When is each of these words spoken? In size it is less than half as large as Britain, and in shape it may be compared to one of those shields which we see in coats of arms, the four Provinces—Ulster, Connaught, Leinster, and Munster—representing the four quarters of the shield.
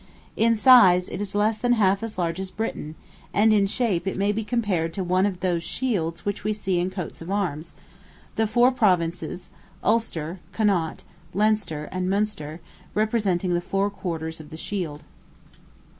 In 0.35 0.55
size 0.55 1.07
it 1.09 1.21
is 1.21 1.35
less 1.35 1.59
than 1.59 1.73
half 1.73 2.01
as 2.01 2.17
large 2.17 2.39
as 2.39 2.49
Britain, 2.49 2.95
and 3.35 3.53
in 3.53 3.67
shape 3.67 4.07
it 4.07 4.17
may 4.17 4.31
be 4.31 4.43
compared 4.43 4.93
to 4.95 5.03
one 5.03 5.27
of 5.27 5.41
those 5.41 5.61
shields 5.61 6.25
which 6.25 6.43
we 6.43 6.53
see 6.53 6.79
in 6.79 6.89
coats 6.89 7.21
of 7.21 7.29
arms, 7.29 7.73
the 8.35 8.47
four 8.47 8.71
Provinces—Ulster, 8.71 10.39
Connaught, 10.53 11.03
Leinster, 11.35 11.87
and 11.91 12.09
Munster—representing 12.09 13.53
the 13.53 13.61
four 13.61 13.91
quarters 13.91 14.39
of 14.39 14.49
the 14.49 14.57
shield. 14.57 15.03